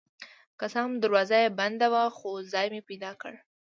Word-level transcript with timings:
که 0.59 0.65
څه 0.71 0.79
هم 0.83 0.93
دروازه 1.03 1.37
یې 1.43 1.55
بنده 1.59 1.87
وه 1.93 2.03
خو 2.17 2.29
ځای 2.53 2.67
مې 2.73 2.81
پیدا 2.89 3.11
کړ. 3.21 3.33